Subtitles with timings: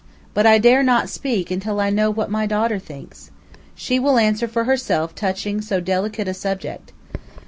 [0.33, 3.29] But I dare not speak until I know what my daughter thinks.
[3.75, 6.91] She will answer for herself touching so delicate a subject.